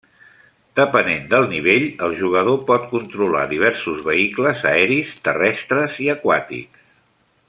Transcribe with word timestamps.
Depenent 0.77 1.27
del 1.33 1.43
nivell, 1.51 1.85
el 2.07 2.15
jugador 2.21 2.57
pot 2.71 2.87
controlar 2.95 3.43
diversos 3.53 4.01
vehicles 4.09 4.67
aeris, 4.71 5.13
terrestres 5.29 6.01
i 6.07 6.13
aquàtics. 6.19 6.83